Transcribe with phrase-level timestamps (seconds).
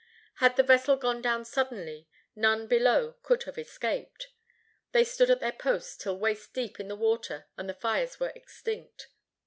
[0.37, 4.29] Had the vessel gone down suddenly, none below could have escaped.
[4.93, 8.31] They stood at their posts till waist deep in the water and the fires were
[8.33, 9.09] extinct.